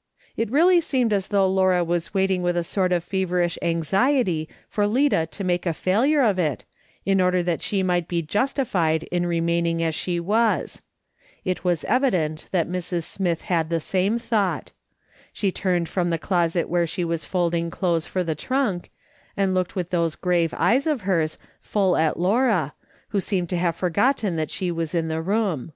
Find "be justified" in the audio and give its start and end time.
8.06-9.02